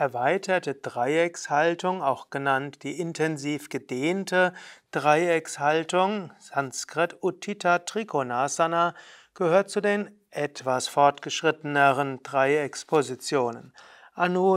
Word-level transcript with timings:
erweiterte 0.00 0.74
Dreieckshaltung, 0.74 2.02
auch 2.02 2.30
genannt 2.30 2.84
die 2.84 2.98
intensiv 2.98 3.68
gedehnte 3.68 4.54
Dreieckshaltung, 4.92 6.32
Sanskrit 6.38 7.18
Uttita 7.20 7.80
Trikonasana, 7.80 8.94
gehört 9.34 9.68
zu 9.68 9.82
den 9.82 10.10
etwas 10.30 10.88
fortgeschritteneren 10.88 12.22
Dreieckspositionen. 12.22 13.74
Anu, 14.14 14.56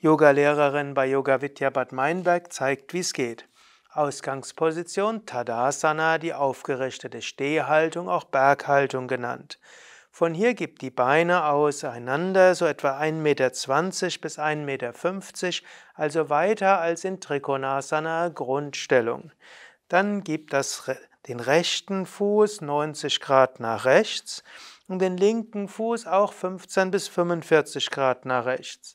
Yoga-Lehrerin 0.00 0.94
bei 0.94 1.06
Yoga 1.06 1.40
Vidya 1.40 1.70
Bad 1.70 1.92
Meinberg, 1.92 2.52
zeigt, 2.52 2.94
wie 2.94 2.98
es 2.98 3.12
geht. 3.12 3.48
Ausgangsposition 3.92 5.24
Tadasana, 5.24 6.18
die 6.18 6.34
aufgerichtete 6.34 7.22
Stehhaltung, 7.22 8.08
auch 8.08 8.24
Berghaltung 8.24 9.06
genannt. 9.06 9.60
Von 10.14 10.34
hier 10.34 10.52
gibt 10.52 10.82
die 10.82 10.90
Beine 10.90 11.46
auseinander, 11.46 12.54
so 12.54 12.66
etwa 12.66 13.00
1,20 13.00 13.12
Meter 13.14 13.48
bis 14.20 14.38
1,50 14.38 14.56
Meter, 14.56 14.92
also 15.94 16.28
weiter 16.28 16.80
als 16.82 17.04
in 17.04 17.18
Trikonasana 17.18 18.28
Grundstellung. 18.28 19.32
Dann 19.88 20.22
gibt 20.22 20.52
das, 20.52 20.90
den 21.28 21.40
rechten 21.40 22.04
Fuß 22.04 22.60
90 22.60 23.20
Grad 23.20 23.58
nach 23.58 23.86
rechts 23.86 24.44
und 24.86 24.98
den 24.98 25.16
linken 25.16 25.66
Fuß 25.66 26.06
auch 26.06 26.34
15 26.34 26.90
bis 26.90 27.08
45 27.08 27.90
Grad 27.90 28.26
nach 28.26 28.44
rechts. 28.44 28.94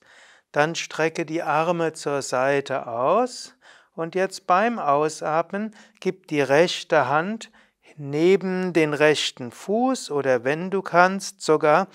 Dann 0.51 0.75
strecke 0.75 1.25
die 1.25 1.41
Arme 1.41 1.93
zur 1.93 2.21
Seite 2.21 2.85
aus 2.85 3.55
und 3.95 4.13
jetzt 4.13 4.45
beim 4.45 4.77
Ausatmen 4.77 5.75
gib 5.99 6.27
die 6.27 6.41
rechte 6.41 7.07
Hand 7.07 7.49
neben 7.97 8.73
den 8.73 8.93
rechten 8.93 9.51
Fuß 9.51 10.11
oder 10.11 10.43
wenn 10.43 10.71
du 10.71 10.81
kannst 10.81 11.41
sogar 11.41 11.87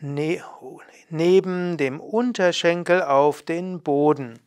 ne 0.00 0.42
neben 1.08 1.76
dem 1.76 2.00
Unterschenkel 2.00 3.02
auf 3.02 3.42
den 3.42 3.80
Boden. 3.80 4.40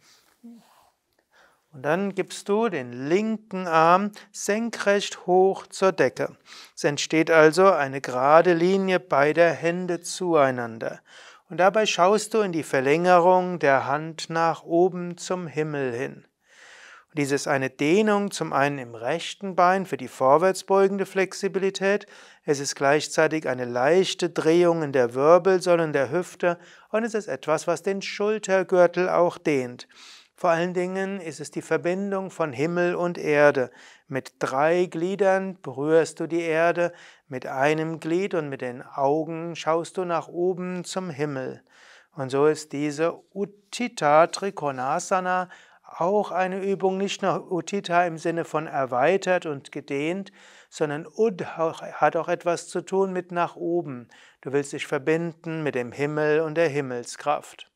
Und 1.72 1.84
dann 1.84 2.16
gibst 2.16 2.50
du 2.50 2.68
den 2.68 3.08
linken 3.08 3.68
Arm 3.68 4.12
senkrecht 4.32 5.28
hoch 5.28 5.68
zur 5.68 5.92
Decke. 5.92 6.36
Es 6.76 6.84
entsteht 6.84 7.30
also 7.30 7.72
eine 7.72 8.02
gerade 8.02 8.54
Linie 8.54 9.00
beider 9.00 9.52
Hände 9.52 10.02
zueinander. 10.02 11.00
Und 11.50 11.58
dabei 11.58 11.86
schaust 11.86 12.34
du 12.34 12.40
in 12.40 12.52
die 12.52 12.64
Verlängerung 12.64 13.60
der 13.60 13.86
Hand 13.86 14.30
nach 14.30 14.64
oben 14.64 15.18
zum 15.18 15.48
Himmel 15.48 15.94
hin. 15.94 16.26
Dies 17.18 17.32
ist 17.32 17.48
eine 17.48 17.72
Dehnung 17.72 18.30
zum 18.30 18.54
einen 18.54 18.78
im 18.78 18.94
rechten 18.94 19.56
Bein 19.56 19.88
für 19.88 19.98
die 19.98 20.08
vorwärtsbeugende 20.08 21.08
Flexibilität. 21.08 22.06
Es 22.46 22.60
ist 22.60 22.76
gleichzeitig 22.76 23.50
eine 23.50 23.66
leichte 23.66 24.30
Drehung 24.30 24.84
in 24.84 24.92
der 24.92 25.16
Wirbelsäule 25.16 25.84
und 25.84 25.94
der 25.94 26.12
Hüfte 26.12 26.60
und 26.92 27.04
es 27.04 27.16
ist 27.16 27.28
etwas, 27.28 27.66
was 27.66 27.82
den 27.82 28.04
Schultergürtel 28.04 29.10
auch 29.10 29.40
dehnt. 29.40 29.88
Vor 30.36 30.52
allen 30.52 30.76
Dingen 30.76 31.20
ist 31.20 31.40
es 31.40 31.50
die 31.50 31.64
Verbindung 31.64 32.30
von 32.30 32.54
Himmel 32.54 32.94
und 32.94 33.18
Erde. 33.18 33.72
Mit 34.08 34.34
drei 34.38 34.86
Gliedern 34.86 35.58
berührst 35.62 36.20
du 36.20 36.28
die 36.28 36.42
Erde, 36.42 36.94
mit 37.28 37.48
einem 37.48 38.00
Glied 38.00 38.36
und 38.36 38.50
mit 38.50 38.62
den 38.62 38.84
Augen 38.84 39.56
schaust 39.56 39.98
du 39.98 40.06
nach 40.06 40.28
oben 40.28 40.86
zum 40.86 41.10
Himmel. 41.10 41.64
Und 42.16 42.30
so 42.30 42.48
ist 42.48 42.72
diese 42.72 43.20
Uttita 43.34 44.28
Trikonasana 44.28 45.50
auch 45.98 46.32
eine 46.32 46.62
Übung, 46.62 46.98
nicht 46.98 47.22
nur 47.22 47.52
Uttita 47.52 48.06
im 48.06 48.18
Sinne 48.18 48.46
von 48.46 48.68
erweitert 48.68 49.46
und 49.46 49.72
gedehnt, 49.72 50.32
sondern 50.70 51.08
Ud 51.08 51.46
hat 51.46 52.16
auch 52.16 52.28
etwas 52.28 52.68
zu 52.68 52.82
tun 52.82 53.12
mit 53.12 53.32
nach 53.32 53.56
oben. 53.56 54.08
Du 54.42 54.52
willst 54.52 54.74
dich 54.74 54.88
verbinden 54.88 55.64
mit 55.64 55.76
dem 55.76 55.92
Himmel 55.92 56.42
und 56.42 56.56
der 56.56 56.70
Himmelskraft. 56.70 57.72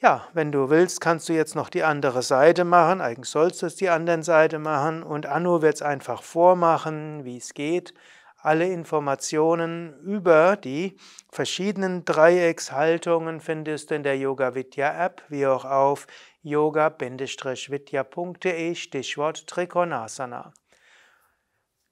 Ja, 0.00 0.28
wenn 0.32 0.52
du 0.52 0.70
willst, 0.70 1.00
kannst 1.00 1.28
du 1.28 1.32
jetzt 1.32 1.56
noch 1.56 1.68
die 1.68 1.82
andere 1.82 2.22
Seite 2.22 2.64
machen. 2.64 3.00
Eigentlich 3.00 3.28
sollst 3.28 3.62
du 3.62 3.66
es 3.66 3.74
die 3.74 3.88
andere 3.88 4.22
Seite 4.22 4.60
machen 4.60 5.02
und 5.02 5.26
Anu 5.26 5.60
wird 5.60 5.74
es 5.74 5.82
einfach 5.82 6.22
vormachen, 6.22 7.24
wie 7.24 7.36
es 7.36 7.52
geht. 7.52 7.94
Alle 8.40 8.68
Informationen 8.68 9.98
über 10.00 10.56
die 10.56 10.96
verschiedenen 11.28 12.04
Dreieckshaltungen 12.04 13.40
findest 13.40 13.90
du 13.90 13.96
in 13.96 14.04
der 14.04 14.16
Yoga 14.16 14.54
Vidya 14.54 15.04
App, 15.04 15.24
wie 15.28 15.44
auch 15.44 15.64
auf 15.64 16.06
yoga-vidya.de 16.42 18.74
Stichwort 18.76 19.48
Trikonasana. 19.48 20.52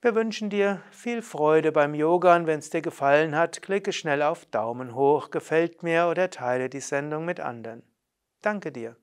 Wir 0.01 0.15
wünschen 0.15 0.49
dir 0.49 0.83
viel 0.93 1.21
Freude 1.21 1.73
beim 1.73 1.95
Yoga 1.95 2.37
und 2.37 2.47
wenn 2.47 2.61
es 2.61 2.71
dir 2.71 2.83
gefallen 2.83 3.35
hat, 3.35 3.61
klicke 3.61 3.93
schnell 3.93 4.23
auf 4.23 4.47
Daumen 4.47 4.95
hoch, 4.95 5.31
gefällt 5.31 5.83
mir 5.83 6.07
oder 6.07 6.31
teile 6.31 6.69
die 6.69 6.79
Sendung 6.79 7.25
mit 7.25 7.41
anderen. 7.41 7.83
Danke 8.41 8.71
dir. 8.71 8.97